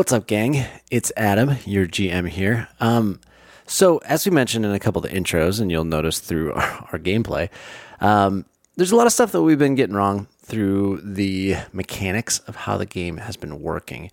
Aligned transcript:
What's 0.00 0.14
up, 0.14 0.26
gang? 0.26 0.64
It's 0.90 1.12
Adam, 1.14 1.56
your 1.66 1.86
GM 1.86 2.26
here. 2.26 2.68
Um, 2.80 3.20
so, 3.66 3.98
as 3.98 4.24
we 4.24 4.32
mentioned 4.32 4.64
in 4.64 4.72
a 4.72 4.78
couple 4.78 5.04
of 5.04 5.10
the 5.10 5.14
intros, 5.14 5.60
and 5.60 5.70
you'll 5.70 5.84
notice 5.84 6.20
through 6.20 6.52
our, 6.54 6.88
our 6.92 6.98
gameplay, 6.98 7.50
um, 8.00 8.46
there's 8.76 8.92
a 8.92 8.96
lot 8.96 9.06
of 9.06 9.12
stuff 9.12 9.30
that 9.32 9.42
we've 9.42 9.58
been 9.58 9.74
getting 9.74 9.94
wrong 9.94 10.26
through 10.38 11.02
the 11.04 11.56
mechanics 11.74 12.38
of 12.46 12.56
how 12.56 12.78
the 12.78 12.86
game 12.86 13.18
has 13.18 13.36
been 13.36 13.60
working. 13.60 14.10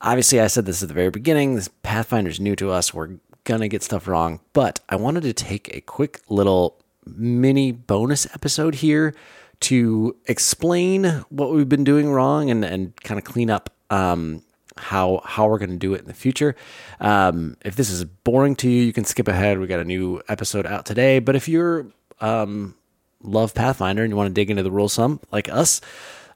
Obviously, 0.00 0.40
I 0.40 0.48
said 0.48 0.66
this 0.66 0.82
at 0.82 0.88
the 0.88 0.94
very 0.94 1.10
beginning. 1.10 1.54
This 1.54 1.70
Pathfinder's 1.84 2.40
new 2.40 2.56
to 2.56 2.72
us. 2.72 2.92
We're 2.92 3.18
gonna 3.44 3.68
get 3.68 3.84
stuff 3.84 4.08
wrong, 4.08 4.40
but 4.52 4.80
I 4.88 4.96
wanted 4.96 5.22
to 5.22 5.32
take 5.32 5.72
a 5.72 5.80
quick 5.80 6.22
little 6.28 6.76
mini 7.06 7.70
bonus 7.70 8.26
episode 8.34 8.74
here 8.74 9.14
to 9.60 10.16
explain 10.26 11.24
what 11.28 11.52
we've 11.52 11.68
been 11.68 11.84
doing 11.84 12.10
wrong 12.10 12.50
and, 12.50 12.64
and 12.64 12.96
kind 13.04 13.16
of 13.16 13.22
clean 13.22 13.48
up 13.48 13.70
um, 13.90 14.42
how 14.80 15.22
how 15.24 15.48
we're 15.48 15.58
going 15.58 15.70
to 15.70 15.76
do 15.76 15.94
it 15.94 16.00
in 16.00 16.06
the 16.06 16.14
future. 16.14 16.56
Um, 17.00 17.56
if 17.64 17.76
this 17.76 17.90
is 17.90 18.04
boring 18.04 18.56
to 18.56 18.70
you, 18.70 18.82
you 18.82 18.92
can 18.92 19.04
skip 19.04 19.28
ahead. 19.28 19.58
We 19.58 19.66
got 19.66 19.80
a 19.80 19.84
new 19.84 20.20
episode 20.28 20.66
out 20.66 20.86
today. 20.86 21.18
But 21.18 21.36
if 21.36 21.48
you're 21.48 21.86
um, 22.20 22.74
love 23.22 23.54
Pathfinder 23.54 24.02
and 24.02 24.10
you 24.10 24.16
want 24.16 24.28
to 24.28 24.34
dig 24.34 24.50
into 24.50 24.62
the 24.62 24.70
rules 24.70 24.92
some 24.92 25.20
like 25.30 25.48
us, 25.48 25.80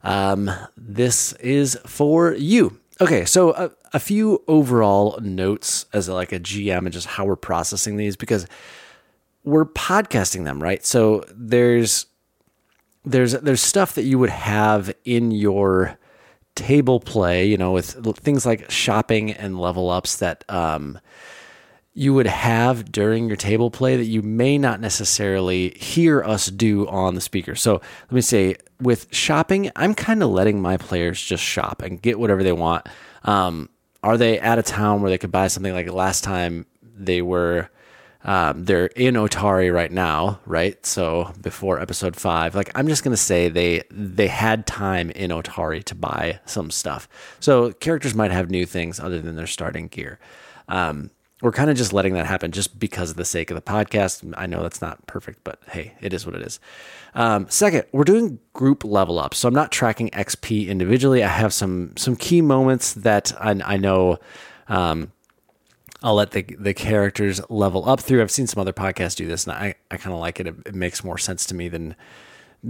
um, 0.03 0.51
this 0.77 1.33
is 1.33 1.77
for 1.85 2.33
you. 2.33 2.79
Okay, 3.01 3.25
so 3.25 3.53
a, 3.53 3.71
a 3.93 3.99
few 3.99 4.41
overall 4.47 5.19
notes 5.21 5.85
as 5.91 6.07
like 6.07 6.31
a 6.31 6.39
GM 6.39 6.79
and 6.79 6.93
just 6.93 7.07
how 7.07 7.25
we're 7.25 7.35
processing 7.35 7.97
these 7.97 8.15
because 8.15 8.47
we're 9.43 9.65
podcasting 9.65 10.45
them, 10.45 10.61
right? 10.61 10.85
So 10.85 11.25
there's 11.33 12.05
there's 13.03 13.33
there's 13.33 13.61
stuff 13.61 13.95
that 13.95 14.03
you 14.03 14.17
would 14.17 14.29
have 14.29 14.93
in 15.03 15.31
your 15.31 15.97
table 16.55 16.99
play, 16.99 17.45
you 17.45 17.57
know, 17.57 17.71
with 17.71 17.95
things 18.17 18.45
like 18.45 18.71
shopping 18.71 19.31
and 19.31 19.59
level 19.59 19.89
ups 19.89 20.17
that 20.17 20.43
um, 20.49 20.99
you 21.93 22.13
would 22.13 22.27
have 22.27 22.91
during 22.91 23.27
your 23.27 23.37
table 23.37 23.71
play 23.71 23.95
that 23.95 24.05
you 24.05 24.21
may 24.21 24.57
not 24.57 24.79
necessarily 24.79 25.69
hear 25.71 26.23
us 26.23 26.47
do 26.47 26.87
on 26.87 27.15
the 27.15 27.21
speaker. 27.21 27.55
So 27.55 27.73
let 27.75 28.11
me 28.11 28.21
say, 28.21 28.55
with 28.81 29.07
shopping, 29.13 29.71
I'm 29.75 29.93
kind 29.93 30.21
of 30.21 30.29
letting 30.29 30.61
my 30.61 30.77
players 30.77 31.21
just 31.21 31.43
shop 31.43 31.81
and 31.81 32.01
get 32.01 32.19
whatever 32.19 32.43
they 32.43 32.51
want. 32.51 32.87
Um, 33.23 33.69
are 34.03 34.17
they 34.17 34.39
at 34.39 34.59
a 34.59 34.63
town 34.63 35.01
where 35.01 35.09
they 35.09 35.17
could 35.17 35.31
buy 35.31 35.47
something 35.47 35.73
like 35.73 35.91
last 35.91 36.23
time 36.23 36.65
they 36.81 37.21
were? 37.21 37.69
Um, 38.25 38.65
they're 38.65 38.87
in 38.87 39.13
Otari 39.13 39.71
right 39.71 39.91
now, 39.91 40.39
right? 40.47 40.83
So 40.83 41.31
before 41.41 41.79
episode 41.79 42.15
five, 42.15 42.55
like 42.55 42.71
I'm 42.73 42.87
just 42.87 43.03
gonna 43.03 43.15
say 43.15 43.49
they 43.49 43.83
they 43.91 44.27
had 44.27 44.65
time 44.65 45.11
in 45.11 45.29
Otari 45.29 45.83
to 45.85 45.95
buy 45.95 46.39
some 46.45 46.71
stuff. 46.71 47.07
So 47.39 47.71
characters 47.73 48.15
might 48.15 48.31
have 48.31 48.49
new 48.49 48.65
things 48.65 48.99
other 48.99 49.21
than 49.21 49.35
their 49.35 49.47
starting 49.47 49.87
gear. 49.87 50.19
Um, 50.67 51.11
we're 51.41 51.51
kind 51.51 51.69
of 51.69 51.77
just 51.77 51.93
letting 51.93 52.13
that 52.13 52.25
happen 52.25 52.51
just 52.51 52.79
because 52.79 53.11
of 53.11 53.17
the 53.17 53.25
sake 53.25 53.51
of 53.51 53.55
the 53.55 53.61
podcast. 53.61 54.33
I 54.37 54.47
know 54.47 54.63
that's 54.63 54.81
not 54.81 55.05
perfect, 55.05 55.43
but 55.43 55.59
hey, 55.69 55.93
it 56.01 56.13
is 56.13 56.25
what 56.25 56.33
it 56.33 56.41
is. 56.41 56.59
Um, 57.13 57.45
second, 57.49 57.83
we're 57.91 58.05
doing 58.05 58.39
group 58.53 58.83
level 58.83 59.19
up, 59.19 59.35
so 59.35 59.47
I'm 59.47 59.53
not 59.53 59.71
tracking 59.71 60.09
XP 60.09 60.67
individually. 60.67 61.23
I 61.23 61.27
have 61.27 61.53
some 61.53 61.93
some 61.95 62.15
key 62.15 62.41
moments 62.41 62.93
that 62.93 63.33
I, 63.39 63.51
I 63.63 63.77
know. 63.77 64.17
Um, 64.67 65.11
I'll 66.05 66.13
let 66.13 66.31
the 66.31 66.43
the 66.43 66.75
characters 66.75 67.41
level 67.49 67.89
up 67.89 67.99
through. 67.99 68.21
I've 68.21 68.29
seen 68.29 68.45
some 68.45 68.61
other 68.61 68.71
podcasts 68.71 69.15
do 69.15 69.25
this, 69.25 69.45
and 69.45 69.53
I, 69.53 69.73
I 69.89 69.97
kind 69.97 70.13
of 70.13 70.19
like 70.19 70.39
it. 70.39 70.45
it. 70.45 70.55
it. 70.67 70.75
makes 70.75 71.03
more 71.03 71.17
sense 71.17 71.47
to 71.47 71.55
me 71.55 71.67
than 71.67 71.95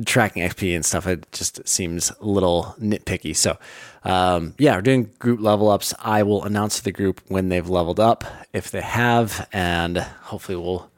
tracking 0.05 0.41
XP 0.41 0.73
and 0.73 0.85
stuff. 0.85 1.05
It 1.05 1.29
just 1.33 1.67
seems 1.67 2.13
a 2.21 2.25
little 2.25 2.75
nitpicky. 2.79 3.35
So, 3.35 3.57
um, 4.05 4.55
yeah, 4.57 4.75
we're 4.75 4.81
doing 4.81 5.11
group 5.19 5.41
level 5.41 5.69
ups. 5.69 5.93
I 5.99 6.23
will 6.23 6.45
announce 6.45 6.77
to 6.77 6.83
the 6.85 6.93
group 6.93 7.21
when 7.27 7.49
they've 7.49 7.67
leveled 7.67 7.99
up, 7.99 8.23
if 8.53 8.71
they 8.71 8.81
have, 8.81 9.49
and 9.51 9.97
hopefully 9.97 10.57
we'll 10.57 10.89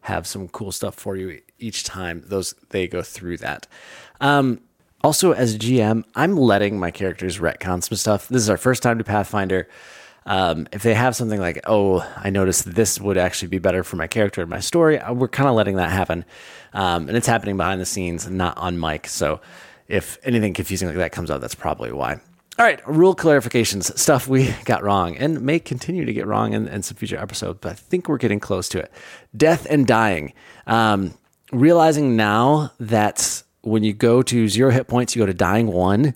have 0.00 0.26
some 0.26 0.48
cool 0.48 0.72
stuff 0.72 0.94
for 0.94 1.14
you 1.14 1.42
each 1.58 1.84
time 1.84 2.24
those 2.26 2.54
they 2.70 2.88
go 2.88 3.02
through 3.02 3.36
that. 3.36 3.66
Um, 4.18 4.62
also, 5.04 5.32
as 5.32 5.58
GM, 5.58 6.04
I'm 6.14 6.38
letting 6.38 6.78
my 6.78 6.90
characters 6.90 7.38
retcon 7.38 7.82
some 7.82 7.96
stuff. 7.96 8.28
This 8.28 8.40
is 8.40 8.48
our 8.48 8.56
first 8.56 8.82
time 8.82 8.96
to 8.96 9.04
Pathfinder. 9.04 9.68
Um, 10.24 10.68
if 10.72 10.82
they 10.82 10.94
have 10.94 11.16
something 11.16 11.40
like, 11.40 11.60
oh, 11.66 12.06
I 12.16 12.30
noticed 12.30 12.74
this 12.74 13.00
would 13.00 13.18
actually 13.18 13.48
be 13.48 13.58
better 13.58 13.82
for 13.82 13.96
my 13.96 14.06
character 14.06 14.40
and 14.40 14.50
my 14.50 14.60
story, 14.60 14.98
uh, 14.98 15.12
we're 15.12 15.28
kind 15.28 15.48
of 15.48 15.54
letting 15.54 15.76
that 15.76 15.90
happen. 15.90 16.24
Um, 16.72 17.08
and 17.08 17.16
it's 17.16 17.26
happening 17.26 17.56
behind 17.56 17.80
the 17.80 17.86
scenes, 17.86 18.28
not 18.28 18.56
on 18.56 18.78
mic. 18.78 19.08
So 19.08 19.40
if 19.88 20.18
anything 20.24 20.54
confusing 20.54 20.88
like 20.88 20.96
that 20.96 21.12
comes 21.12 21.30
up, 21.30 21.40
that's 21.40 21.54
probably 21.54 21.92
why. 21.92 22.20
All 22.58 22.66
right, 22.66 22.86
rule 22.86 23.16
clarifications, 23.16 23.96
stuff 23.98 24.28
we 24.28 24.54
got 24.64 24.82
wrong 24.82 25.16
and 25.16 25.40
may 25.40 25.58
continue 25.58 26.04
to 26.04 26.12
get 26.12 26.26
wrong 26.26 26.52
in, 26.52 26.68
in 26.68 26.82
some 26.82 26.96
future 26.96 27.18
episodes, 27.18 27.58
but 27.60 27.72
I 27.72 27.74
think 27.74 28.08
we're 28.08 28.18
getting 28.18 28.40
close 28.40 28.68
to 28.70 28.78
it. 28.78 28.92
Death 29.36 29.66
and 29.70 29.86
dying. 29.86 30.34
Um, 30.66 31.14
realizing 31.50 32.14
now 32.14 32.72
that 32.78 33.42
when 33.62 33.82
you 33.84 33.92
go 33.92 34.22
to 34.22 34.48
zero 34.48 34.70
hit 34.70 34.86
points, 34.86 35.16
you 35.16 35.22
go 35.22 35.26
to 35.26 35.34
dying 35.34 35.68
one 35.68 36.14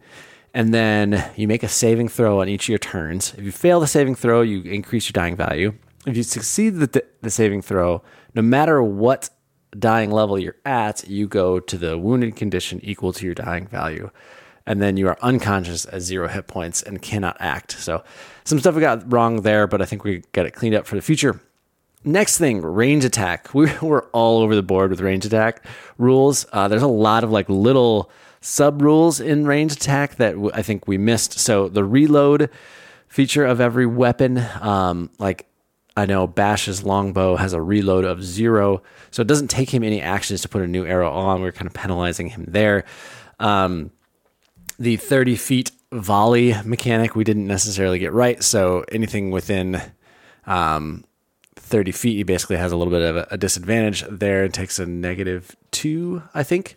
and 0.57 0.73
then 0.73 1.23
you 1.37 1.47
make 1.47 1.63
a 1.63 1.69
saving 1.69 2.09
throw 2.09 2.41
on 2.41 2.49
each 2.49 2.65
of 2.65 2.69
your 2.71 2.79
turns. 2.79 3.35
If 3.35 3.45
you 3.45 3.53
fail 3.53 3.79
the 3.79 3.87
saving 3.87 4.15
throw, 4.15 4.41
you 4.41 4.63
increase 4.63 5.07
your 5.07 5.13
dying 5.13 5.37
value. 5.37 5.75
If 6.07 6.17
you 6.17 6.23
succeed 6.23 6.77
the, 6.77 7.05
the 7.21 7.31
saving 7.31 7.61
throw, 7.61 8.03
no 8.35 8.41
matter 8.41 8.83
what 8.83 9.29
dying 9.79 10.11
level 10.11 10.39
you're 10.39 10.57
at, 10.65 11.07
you 11.07 11.29
go 11.29 11.61
to 11.61 11.77
the 11.77 11.99
wounded 11.99 12.37
condition 12.37 12.81
equal 12.83 13.13
to 13.13 13.27
your 13.27 13.35
dying 13.35 13.67
value. 13.67 14.11
And 14.65 14.81
then 14.81 14.97
you 14.97 15.09
are 15.09 15.19
unconscious 15.21 15.85
at 15.93 16.01
zero 16.01 16.27
hit 16.27 16.47
points 16.47 16.83
and 16.83 17.03
cannot 17.03 17.37
act. 17.39 17.73
So, 17.73 18.03
some 18.45 18.59
stuff 18.59 18.75
we 18.75 18.81
got 18.81 19.13
wrong 19.13 19.43
there, 19.43 19.67
but 19.67 19.83
I 19.83 19.85
think 19.85 20.05
we 20.05 20.23
got 20.33 20.47
it 20.47 20.53
cleaned 20.53 20.75
up 20.75 20.87
for 20.87 20.97
the 20.97 21.03
future. 21.03 21.39
Next 22.03 22.39
thing, 22.39 22.63
range 22.63 23.05
attack. 23.05 23.51
We 23.55 23.71
were 23.83 24.09
all 24.15 24.39
over 24.39 24.55
the 24.55 24.63
board 24.63 24.89
with 24.89 25.01
range 25.03 25.27
attack 25.27 25.67
rules. 25.99 26.47
Uh, 26.51 26.67
there's 26.67 26.81
a 26.81 26.87
lot 26.87 27.25
of 27.25 27.31
like 27.31 27.51
little 27.51 28.11
sub 28.47 28.81
rules 28.81 29.19
in 29.19 29.45
range 29.45 29.73
attack 29.73 30.15
that 30.17 30.37
I 30.55 30.63
think 30.63 30.87
we 30.87 30.97
missed. 30.97 31.37
So 31.37 31.69
the 31.69 31.85
reload 31.85 32.49
feature 33.09 33.45
of 33.45 33.61
every 33.61 33.87
weapon, 33.87 34.39
um, 34.61 35.11
like 35.19 35.49
I 35.97 36.07
know 36.07 36.29
Bash's 36.29 36.85
longbow 36.85 37.35
has 37.37 37.53
a 37.53 37.61
reload 37.61 38.05
of 38.05 38.23
zero, 38.23 38.85
so 39.11 39.21
it 39.21 39.27
doesn't 39.27 39.49
take 39.49 39.75
him 39.75 39.83
any 39.83 40.01
actions 40.01 40.43
to 40.43 40.49
put 40.49 40.63
a 40.63 40.69
new 40.69 40.87
arrow 40.87 41.11
on. 41.11 41.43
We're 41.43 41.51
kind 41.51 41.67
of 41.67 41.75
penalizing 41.75 42.29
him 42.29 42.45
there. 42.47 42.85
Um, 43.41 43.91
the 44.79 44.97
30 44.97 45.35
feet 45.35 45.73
volley 45.91 46.55
mechanic 46.65 47.17
we 47.17 47.25
didn't 47.25 47.49
necessarily 47.49 47.99
get 47.99 48.13
right, 48.13 48.45
so 48.45 48.85
anything 48.93 49.33
within 49.33 49.83
um, 50.47 51.05
30 51.57 51.91
feet, 51.91 52.17
he 52.17 52.23
basically 52.23 52.59
has 52.59 52.71
a 52.71 52.77
little 52.77 52.93
bit 52.93 53.03
of 53.03 53.17
a, 53.17 53.27
a 53.33 53.37
disadvantage 53.37 54.05
there. 54.09 54.45
It 54.45 54.53
takes 54.53 54.79
a 54.79 54.87
negative 54.87 55.57
two, 55.73 56.23
I 56.33 56.45
think 56.45 56.77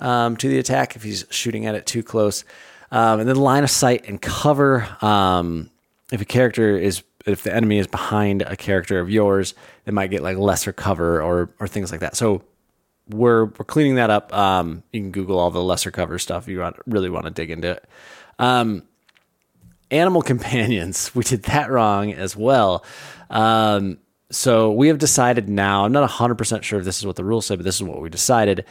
um, 0.00 0.36
to 0.38 0.48
the 0.48 0.58
attack 0.58 0.96
if 0.96 1.02
he's 1.02 1.24
shooting 1.30 1.66
at 1.66 1.74
it 1.74 1.86
too 1.86 2.02
close. 2.02 2.44
Um, 2.90 3.20
and 3.20 3.28
then 3.28 3.36
line 3.36 3.62
of 3.62 3.70
sight 3.70 4.08
and 4.08 4.20
cover. 4.20 4.88
Um, 5.00 5.70
if 6.10 6.20
a 6.20 6.24
character 6.24 6.76
is, 6.76 7.02
if 7.26 7.42
the 7.42 7.54
enemy 7.54 7.78
is 7.78 7.86
behind 7.86 8.42
a 8.42 8.56
character 8.56 8.98
of 8.98 9.08
yours, 9.10 9.54
they 9.84 9.92
might 9.92 10.10
get 10.10 10.22
like 10.22 10.36
lesser 10.36 10.72
cover 10.72 11.22
or 11.22 11.50
or 11.60 11.68
things 11.68 11.92
like 11.92 12.00
that. 12.00 12.16
So 12.16 12.42
we're 13.08 13.46
we're 13.46 13.64
cleaning 13.64 13.96
that 13.96 14.10
up. 14.10 14.36
Um, 14.36 14.82
you 14.92 15.00
can 15.00 15.12
Google 15.12 15.38
all 15.38 15.50
the 15.50 15.62
lesser 15.62 15.90
cover 15.90 16.18
stuff 16.18 16.44
if 16.44 16.48
you 16.48 16.60
want, 16.60 16.76
really 16.86 17.10
want 17.10 17.26
to 17.26 17.30
dig 17.30 17.50
into 17.50 17.72
it. 17.72 17.84
Um, 18.38 18.84
animal 19.90 20.22
companions, 20.32 21.14
we 21.14 21.22
did 21.22 21.44
that 21.44 21.70
wrong 21.70 22.12
as 22.12 22.36
well. 22.36 22.84
Um, 23.28 23.98
so 24.32 24.72
we 24.72 24.88
have 24.88 24.98
decided 24.98 25.48
now. 25.48 25.84
I'm 25.84 25.92
not 25.92 26.00
100 26.00 26.36
percent 26.36 26.64
sure 26.64 26.78
if 26.78 26.84
this 26.84 26.98
is 26.98 27.06
what 27.06 27.16
the 27.16 27.24
rules 27.24 27.46
say, 27.46 27.56
but 27.56 27.64
this 27.64 27.76
is 27.76 27.82
what 27.82 28.00
we 28.00 28.08
decided 28.08 28.64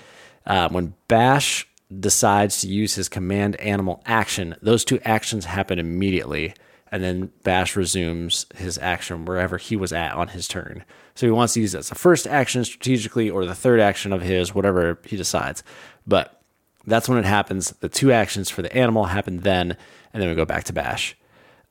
uh, 0.46 0.70
when 0.70 0.94
Bash 1.08 1.68
decides 2.00 2.62
to 2.62 2.68
use 2.68 2.96
his 2.96 3.10
command 3.10 3.56
animal 3.58 4.02
action, 4.06 4.56
those 4.62 4.86
two 4.86 5.00
actions 5.04 5.46
happen 5.46 5.80
immediately. 5.80 6.54
And 6.92 7.04
then 7.04 7.32
Bash 7.44 7.76
resumes 7.76 8.48
his 8.56 8.78
action 8.80 9.26
wherever 9.26 9.58
he 9.58 9.76
was 9.76 9.94
at 9.94 10.14
on 10.14 10.30
his 10.30 10.48
turn. 10.48 10.84
So 11.14 11.28
he 11.28 11.32
wants 11.32 11.54
to 11.54 11.62
use 11.62 11.76
it 11.76 11.80
as 11.80 11.90
the 11.90 11.96
first 11.96 12.26
action 12.26 12.64
strategically 12.64 13.30
or 13.30 13.46
the 13.46 13.54
third 13.54 13.80
action 13.80 14.12
of 14.12 14.22
his, 14.22 14.56
whatever 14.56 15.00
he 15.06 15.16
decides. 15.16 15.64
But 16.08 16.42
that's 16.88 17.08
when 17.08 17.20
it 17.20 17.26
happens. 17.26 17.72
The 17.80 17.90
two 17.90 18.12
actions 18.12 18.50
for 18.50 18.62
the 18.62 18.76
animal 18.76 19.06
happen 19.06 19.42
then, 19.42 19.78
and 20.14 20.22
then 20.22 20.30
we 20.30 20.36
go 20.36 20.46
back 20.46 20.64
to 20.66 20.74
Bash. 20.74 21.16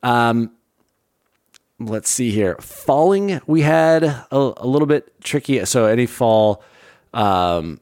Um, 0.03 0.53
let's 1.81 2.09
see 2.09 2.31
here. 2.31 2.57
Falling, 2.61 3.41
we 3.47 3.63
had 3.63 4.05
a, 4.05 4.27
a 4.31 4.67
little 4.67 4.87
bit 4.87 5.21
tricky. 5.23 5.65
So 5.65 5.87
any 5.87 6.07
fall, 6.07 6.63
um, 7.13 7.81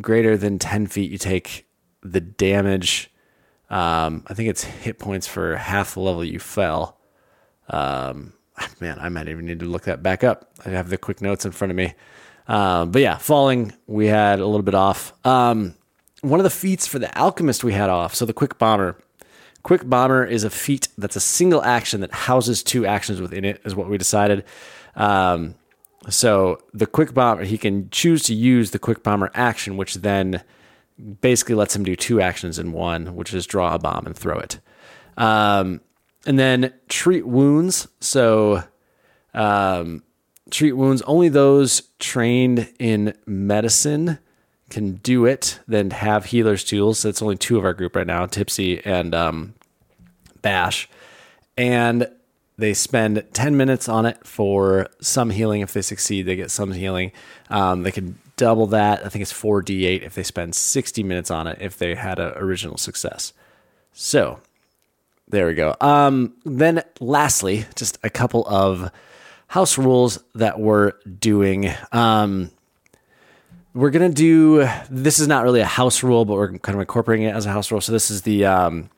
greater 0.00 0.36
than 0.36 0.58
10 0.58 0.86
feet, 0.86 1.10
you 1.10 1.18
take 1.18 1.66
the 2.02 2.20
damage. 2.20 3.10
Um, 3.70 4.24
I 4.26 4.34
think 4.34 4.48
it's 4.48 4.64
hit 4.64 4.98
points 4.98 5.26
for 5.26 5.56
half 5.56 5.94
the 5.94 6.00
level 6.00 6.24
you 6.24 6.38
fell. 6.38 6.98
Um, 7.68 8.32
man, 8.80 8.98
I 9.00 9.08
might 9.08 9.28
even 9.28 9.46
need 9.46 9.60
to 9.60 9.66
look 9.66 9.84
that 9.84 10.02
back 10.02 10.24
up. 10.24 10.50
I 10.64 10.70
have 10.70 10.88
the 10.88 10.98
quick 10.98 11.20
notes 11.20 11.44
in 11.44 11.52
front 11.52 11.70
of 11.70 11.76
me. 11.76 11.94
Um, 12.46 12.90
but 12.90 13.02
yeah, 13.02 13.18
falling, 13.18 13.74
we 13.86 14.06
had 14.06 14.40
a 14.40 14.46
little 14.46 14.62
bit 14.62 14.74
off. 14.74 15.12
Um, 15.26 15.74
one 16.22 16.40
of 16.40 16.44
the 16.44 16.50
feats 16.50 16.86
for 16.86 16.98
the 16.98 17.16
alchemist 17.16 17.62
we 17.62 17.74
had 17.74 17.90
off. 17.90 18.14
So 18.14 18.24
the 18.24 18.32
quick 18.32 18.58
bomber, 18.58 18.96
Quick 19.62 19.88
Bomber 19.88 20.24
is 20.24 20.44
a 20.44 20.50
feat 20.50 20.88
that's 20.96 21.16
a 21.16 21.20
single 21.20 21.62
action 21.62 22.00
that 22.00 22.12
houses 22.12 22.62
two 22.62 22.86
actions 22.86 23.20
within 23.20 23.44
it, 23.44 23.60
is 23.64 23.74
what 23.74 23.88
we 23.88 23.98
decided. 23.98 24.44
Um, 24.94 25.56
so 26.08 26.62
the 26.72 26.86
Quick 26.86 27.12
Bomber, 27.12 27.44
he 27.44 27.58
can 27.58 27.90
choose 27.90 28.22
to 28.24 28.34
use 28.34 28.70
the 28.70 28.78
Quick 28.78 29.02
Bomber 29.02 29.30
action, 29.34 29.76
which 29.76 29.96
then 29.96 30.42
basically 31.20 31.54
lets 31.54 31.76
him 31.76 31.84
do 31.84 31.96
two 31.96 32.20
actions 32.20 32.58
in 32.58 32.72
one, 32.72 33.14
which 33.14 33.34
is 33.34 33.46
draw 33.46 33.74
a 33.74 33.78
bomb 33.78 34.06
and 34.06 34.16
throw 34.16 34.38
it. 34.38 34.58
Um, 35.16 35.80
and 36.26 36.38
then 36.38 36.72
treat 36.88 37.26
wounds. 37.26 37.88
So 38.00 38.64
um, 39.34 40.02
treat 40.50 40.72
wounds, 40.72 41.02
only 41.02 41.28
those 41.28 41.82
trained 41.98 42.72
in 42.78 43.14
medicine 43.26 44.18
can 44.70 44.94
do 44.96 45.24
it, 45.24 45.60
then 45.66 45.90
have 45.90 46.26
healer's 46.26 46.64
tools. 46.64 47.00
So 47.00 47.08
it's 47.08 47.22
only 47.22 47.36
two 47.36 47.58
of 47.58 47.64
our 47.64 47.74
group 47.74 47.96
right 47.96 48.06
now, 48.06 48.26
Tipsy 48.26 48.84
and 48.84 49.14
um, 49.14 49.54
Bash. 50.42 50.88
And 51.56 52.08
they 52.58 52.74
spend 52.74 53.24
10 53.32 53.56
minutes 53.56 53.88
on 53.88 54.04
it 54.04 54.26
for 54.26 54.88
some 55.00 55.30
healing. 55.30 55.60
If 55.60 55.72
they 55.72 55.82
succeed, 55.82 56.26
they 56.26 56.34
get 56.34 56.50
some 56.50 56.72
healing. 56.72 57.12
Um, 57.48 57.84
they 57.84 57.92
can 57.92 58.18
double 58.36 58.66
that. 58.68 59.06
I 59.06 59.08
think 59.08 59.22
it's 59.22 59.32
4d8 59.32 60.02
if 60.02 60.14
they 60.14 60.24
spend 60.24 60.56
60 60.56 61.02
minutes 61.04 61.30
on 61.30 61.46
it 61.46 61.58
if 61.60 61.78
they 61.78 61.94
had 61.94 62.18
an 62.18 62.32
original 62.36 62.76
success. 62.76 63.32
So 63.92 64.40
there 65.28 65.46
we 65.46 65.54
go. 65.54 65.76
Um, 65.80 66.34
then, 66.44 66.82
lastly, 67.00 67.66
just 67.76 67.96
a 68.02 68.10
couple 68.10 68.46
of 68.48 68.90
house 69.46 69.78
rules 69.78 70.18
that 70.34 70.58
we're 70.58 70.92
doing. 71.20 71.70
Um, 71.92 72.50
we're 73.72 73.90
gonna 73.90 74.08
do. 74.08 74.68
This 74.90 75.20
is 75.20 75.28
not 75.28 75.44
really 75.44 75.60
a 75.60 75.66
house 75.66 76.02
rule, 76.02 76.24
but 76.24 76.34
we're 76.34 76.58
kind 76.58 76.74
of 76.74 76.80
incorporating 76.80 77.26
it 77.26 77.34
as 77.34 77.46
a 77.46 77.52
house 77.52 77.70
rule. 77.70 77.80
So 77.80 77.92
this 77.92 78.10
is 78.10 78.22
the 78.22 78.46
um, 78.46 78.90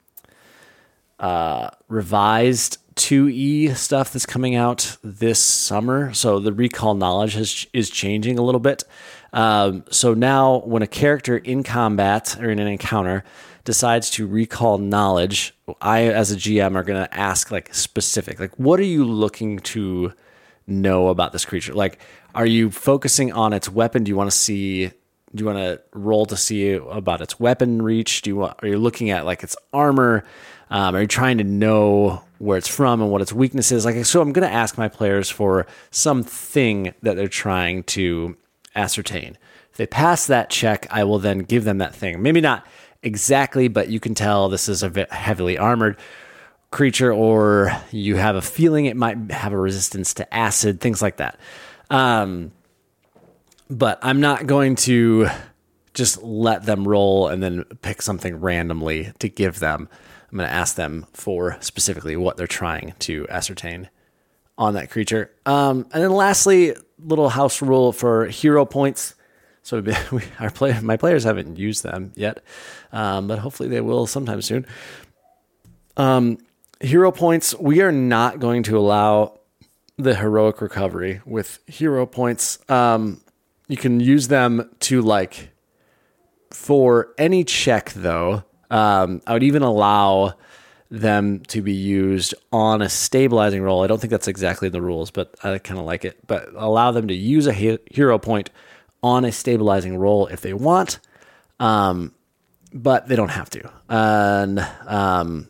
uh, 1.19 1.71
revised 1.89 2.79
2e 3.01 3.75
stuff 3.77 4.13
that's 4.13 4.27
coming 4.27 4.55
out 4.55 4.99
this 5.03 5.39
summer. 5.43 6.13
So 6.13 6.39
the 6.39 6.53
recall 6.53 6.95
knowledge 6.95 7.33
has, 7.33 7.67
is 7.73 7.89
changing 7.89 8.39
a 8.39 8.43
little 8.43 8.61
bit. 8.61 8.85
Um, 9.33 9.85
so 9.91 10.13
now, 10.13 10.59
when 10.67 10.83
a 10.83 10.87
character 10.87 11.39
in 11.39 11.63
combat 11.63 12.37
or 12.39 12.51
in 12.51 12.59
an 12.59 12.67
encounter 12.67 13.25
decides 13.65 14.11
to 14.11 14.27
recall 14.27 14.77
knowledge, 14.77 15.55
I, 15.81 16.03
as 16.09 16.31
a 16.31 16.37
GM, 16.37 16.75
are 16.75 16.83
going 16.83 17.03
to 17.03 17.15
ask 17.15 17.51
like 17.51 17.75
specific, 17.75 18.39
like, 18.39 18.59
what 18.59 18.79
are 18.79 18.85
you 18.85 19.05
looking 19.05 19.61
to 19.61 20.13
know 20.67 21.09
about 21.09 21.33
this 21.33 21.47
creature? 21.47 21.73
Like, 21.73 21.99
are 22.35 22.47
you 22.47 22.71
focusing 22.71 23.33
on 23.33 23.55
its 23.55 23.71
weapon? 23.71 24.05
Do 24.05 24.11
you 24.11 24.17
want 24.17 24.31
to 24.31 24.37
see? 24.37 24.89
Do 25.33 25.43
you 25.43 25.47
want 25.47 25.59
to 25.59 25.81
roll 25.93 26.27
to 26.27 26.37
see 26.37 26.73
about 26.73 27.23
its 27.23 27.41
weapon 27.41 27.81
reach? 27.81 28.23
Do 28.23 28.31
you 28.31 28.37
want? 28.37 28.59
Are 28.63 28.69
you 28.69 28.79
looking 28.79 29.09
at 29.09 29.25
like 29.25 29.43
its 29.43 29.57
armor? 29.73 30.25
Um, 30.71 30.95
are 30.95 31.01
you 31.01 31.07
trying 31.07 31.39
to 31.39 31.45
know 31.45 32.23
where 32.41 32.57
it's 32.57 32.69
from 32.69 33.03
and 33.03 33.11
what 33.11 33.21
its 33.21 33.33
weakness 33.33 33.71
is? 33.71 33.85
Like, 33.85 34.05
so 34.05 34.21
I'm 34.21 34.33
going 34.33 34.49
to 34.49 34.55
ask 34.55 34.79
my 34.79 34.89
players 34.89 35.29
for 35.29 35.67
something 35.91 36.95
that 37.03 37.17
they're 37.17 37.29
trying 37.29 37.85
to 37.85 38.37
ascertain. 38.75 39.37
If 39.71 39.77
they 39.77 39.87
pass 39.87 40.27
that 40.27 40.49
check, 40.49 40.87
I 40.91 41.05
will 41.05 41.19
then 41.19 41.41
give 41.41 41.65
them 41.65 41.79
that 41.79 41.95
thing. 41.95 42.23
Maybe 42.23 42.41
not 42.41 42.67
exactly, 43.03 43.69
but 43.69 43.89
you 43.89 44.01
can 44.01 44.15
tell 44.15 44.49
this 44.49 44.69
is 44.69 44.83
a 44.83 45.07
heavily 45.11 45.59
armored 45.59 45.99
creature, 46.71 47.13
or 47.13 47.77
you 47.91 48.17
have 48.17 48.37
a 48.37 48.43
feeling 48.43 48.87
it 48.87 48.97
might 48.97 49.31
have 49.31 49.53
a 49.53 49.59
resistance 49.59 50.15
to 50.15 50.35
acid, 50.35 50.81
things 50.81 51.03
like 51.03 51.19
that. 51.19 51.39
Um, 51.91 52.53
but 53.69 53.99
I'm 54.03 54.21
not 54.21 54.47
going 54.47 54.77
to 54.77 55.29
just 55.93 56.23
let 56.23 56.65
them 56.65 56.87
roll 56.87 57.29
and 57.29 57.43
then 57.43 57.65
pick 57.83 58.01
something 58.01 58.41
randomly 58.41 59.13
to 59.19 59.29
give 59.29 59.59
them. 59.59 59.89
I'm 60.31 60.39
going 60.39 60.49
to 60.49 60.55
ask 60.55 60.77
them 60.77 61.07
for 61.13 61.57
specifically 61.61 62.17
what 62.17 62.37
they're 62.37 62.47
trying 62.47 62.95
to 63.01 63.27
ascertain 63.29 63.89
on 64.57 64.75
that 64.75 64.91
creature. 64.91 65.31
Um, 65.47 65.89
and 65.93 66.03
then 66.03 66.13
lastly, 66.13 66.77
little 66.99 67.31
house 67.31 67.63
rule 67.63 67.93
for 67.93 68.27
hero 68.27 68.65
points. 68.65 69.15
So 69.63 69.81
we, 70.13 70.23
our 70.39 70.51
play, 70.51 70.79
my 70.81 70.97
players 70.97 71.25
haven't 71.25 71.59
used 71.59 71.83
them 71.83 72.13
yet, 72.15 72.43
um, 72.93 73.27
but 73.27 73.41
hopefully 73.41 73.69
they 73.69 73.81
will 73.81 74.07
sometime 74.07 74.43
soon. 74.43 74.67
Um, 75.97 76.39
hero 76.81 77.11
points. 77.11 77.55
We 77.59 77.81
are 77.83 77.93
not 77.93 78.39
going 78.39 78.63
to 78.65 78.79
allow 78.79 79.41
the 79.97 80.15
heroic 80.15 80.61
recovery 80.61 81.21
with 81.27 81.59
hero 81.67 82.07
points. 82.07 82.59
Um, 82.71 83.21
you 83.69 83.77
can 83.77 84.01
use 84.01 84.29
them 84.29 84.71
to 84.81 85.03
like 85.03 85.51
for 86.51 87.15
any 87.19 87.45
check 87.45 87.93
though 87.93 88.45
um, 88.71 89.21
I 89.27 89.33
would 89.33 89.43
even 89.43 89.63
allow 89.63 90.35
them 90.91 91.41
to 91.41 91.63
be 91.63 91.73
used 91.73 92.35
on 92.53 92.83
a 92.83 92.89
stabilizing 92.89 93.63
roll. 93.63 93.83
I 93.83 93.87
don't 93.87 94.01
think 94.01 94.11
that's 94.11 94.29
exactly 94.29 94.69
the 94.69 94.83
rules, 94.83 95.11
but 95.11 95.35
I 95.43 95.59
kind 95.59 95.79
of 95.79 95.87
like 95.87 96.05
it. 96.05 96.19
But 96.27 96.49
allow 96.57 96.91
them 96.91 97.09
to 97.09 97.15
use 97.15 97.47
a 97.47 97.53
hero 97.53 98.19
point 98.19 98.51
on 99.03 99.25
a 99.25 99.33
stabilizing 99.33 99.97
roll 99.97 100.27
if 100.27 100.41
they 100.41 100.53
want, 100.53 100.99
um, 101.61 102.13
but 102.73 103.07
they 103.09 103.17
don't 103.17 103.31
have 103.31 103.51
to. 103.51 103.71
And 103.89 104.67
um, 104.87 105.49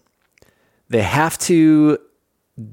they 0.89 1.03
have 1.03 1.39
to 1.39 1.99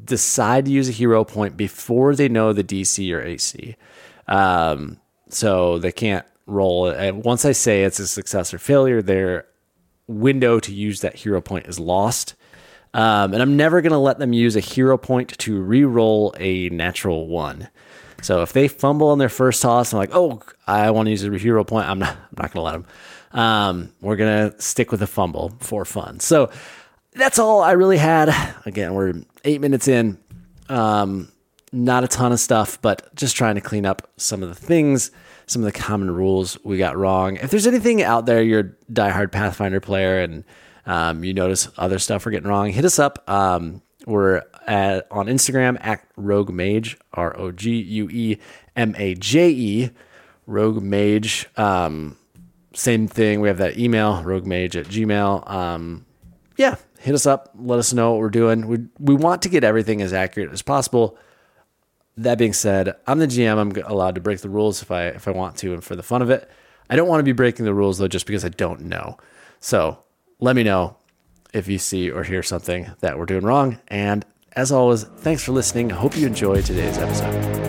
decide 0.04 0.66
to 0.66 0.72
use 0.72 0.90
a 0.90 0.94
hero 0.94 1.24
point 1.24 1.56
before 1.56 2.16
they 2.16 2.28
know 2.28 2.52
the 2.52 2.64
DC 2.64 3.14
or 3.14 3.22
AC. 3.22 3.76
Um, 4.28 5.00
so 5.30 5.80
they 5.80 5.94
can't 5.94 6.26
roll. 6.46 6.88
And 6.88 7.24
once 7.24 7.46
I 7.46 7.54
say 7.54 7.84
it's 7.84 8.00
a 8.00 8.08
success 8.08 8.54
or 8.54 8.60
failure, 8.60 9.02
they're 9.02 9.46
window 10.07 10.59
to 10.59 10.74
use 10.74 11.01
that 11.01 11.15
hero 11.15 11.42
point 11.42 11.68
is 11.68 11.80
lost. 11.80 12.36
Um, 12.94 13.33
and 13.33 13.42
I'm 13.42 13.57
never 13.57 13.81
going 13.81 13.92
to 13.92 13.98
let 13.98 14.18
them 14.18 14.33
use 14.33 14.56
a 14.56 14.62
hero 14.62 14.98
point 14.98 15.38
to 15.39 15.62
re-roll 15.62 16.33
a 16.39 16.69
natural 16.69 17.27
one. 17.27 17.69
So 18.21 18.42
if 18.42 18.54
they 18.54 18.68
fumble 18.68 19.09
on 19.09 19.19
their 19.19 19.30
first 19.30 19.62
toss, 19.62 19.94
I'm 19.94 20.00
like, 20.00 20.09
oh, 20.13 20.42
I 20.65 20.89
want 20.92 21.07
to 21.07 21.12
use 21.12 21.24
a 21.24 21.38
hero 21.38 21.63
point. 21.63 21.88
I'm 21.88 22.00
not, 22.00 22.15
I'm 22.15 22.42
not 22.42 22.51
going 22.51 22.54
to 22.54 22.62
let 22.62 22.71
them. 22.71 22.86
Um, 23.39 23.94
we're 24.01 24.15
going 24.15 24.51
to 24.51 24.62
stick 24.62 24.89
with 24.89 25.01
the 25.01 25.07
fumble 25.07 25.54
for 25.59 25.86
fun. 25.86 26.19
So 26.19 26.50
that's 27.13 27.38
all 27.38 27.62
I 27.62 27.74
really 27.74 27.98
had. 27.98 28.33
Again, 28.65 28.94
we're 28.94 29.13
eight 29.44 29.62
minutes 29.62 29.88
in. 29.88 30.18
Um, 30.69 31.31
not 31.72 32.04
a 32.04 32.08
ton 32.08 32.31
of 32.31 32.40
stuff, 32.40 32.81
but 32.81 33.14
just 33.16 33.36
trying 33.36 33.56
to 33.56 33.62
clean 33.62 33.86
up 33.86 34.10
some 34.18 34.42
of 34.44 34.50
the 34.50 34.56
things 34.56 35.12
some 35.48 35.64
of 35.64 35.74
the 35.74 35.80
common 35.80 36.12
rules 36.12 36.58
we 36.64 36.78
got 36.78 36.98
wrong. 36.98 37.38
If 37.38 37.50
there's 37.50 37.66
anything 37.66 38.04
out 38.04 38.25
there, 38.25 38.44
you're 38.44 38.60
a 38.60 38.92
diehard 38.92 39.31
Pathfinder 39.31 39.80
player 39.80 40.19
and 40.19 40.44
um, 40.86 41.24
you 41.24 41.34
notice 41.34 41.69
other 41.78 42.00
stuff 42.00 42.25
we're 42.25 42.34
getting 42.34 42.50
wrong, 42.50 42.69
hit 42.69 42.86
us 42.86 43.00
up. 43.00 43.28
Um, 43.30 43.81
we're 44.06 44.44
at, 44.68 45.08
on 45.10 45.28
Instagram 45.28 45.78
at 45.84 46.06
Rogue 46.16 46.50
Maje, 46.50 46.98
R 47.14 47.38
O 47.38 47.52
G 47.52 47.76
U 47.78 48.09
E 48.09 48.38
M 48.76 48.94
A 48.97 49.16
J 49.16 49.50
E, 49.50 49.90
Rogue 50.45 50.83
Maje. 50.83 51.47
Um, 51.57 52.18
same 52.74 53.07
thing. 53.07 53.42
We 53.42 53.47
have 53.47 53.57
that 53.57 53.78
email, 53.80 54.21
roguemaje 54.24 54.76
at 54.76 54.86
gmail. 54.86 55.50
Um, 55.50 56.06
yeah, 56.57 56.76
hit 57.00 57.16
us 57.16 57.26
up. 57.26 57.52
Let 57.57 57.80
us 57.80 57.92
know 57.92 58.12
what 58.12 58.19
we're 58.19 58.30
doing. 58.30 58.68
We, 58.68 58.80
we 59.00 59.16
want 59.16 59.42
to 59.44 59.50
get 59.50 59.64
everything 59.64 60.02
as 60.02 60.14
accurate 60.14 60.52
as 60.52 60.62
possible 60.62 61.18
that 62.18 62.38
being 62.38 62.54
said, 62.54 62.95
I'm 63.06 63.19
the 63.19 63.28
GM. 63.28 63.57
I'm 63.57 63.71
allowed 63.90 64.16
to 64.16 64.21
break 64.21 64.40
the 64.40 64.50
rules 64.50 64.81
if 64.81 64.92
I 64.92 65.07
if 65.07 65.28
I 65.28 65.31
want 65.31 65.56
to, 65.57 65.74
and 65.74 65.83
for 65.83 65.95
the 65.95 66.04
fun 66.04 66.21
of 66.21 66.30
it. 66.30 66.50
I 66.90 66.95
don't 66.95 67.07
want 67.07 67.19
to 67.19 67.24
be 67.24 67.33
breaking 67.33 67.66
the 67.66 67.74
rules 67.74 67.97
though, 67.97 68.07
just 68.07 68.26
because 68.26 68.44
I 68.45 68.50
don't 68.50 68.81
know. 68.81 69.18
So 69.59 70.00
let 70.40 70.56
me 70.56 70.64
know 70.64 70.97
if 71.54 71.68
you 71.68 71.78
see 71.78 72.09
or 72.09 72.24
hear 72.24 72.44
something 72.44 72.92
that 73.00 73.18
we're 73.18 73.26
doing 73.26 73.44
wrong. 73.44 73.80
And 73.88 74.26
as 74.54 74.71
always, 74.71 75.04
thanks 75.04 75.44
for 75.44 75.52
listening. 75.52 75.90
Hope 75.90 76.18
you 76.18 76.28
enjoyed 76.28 76.66
today's 76.66 76.97
episode. 76.97 77.67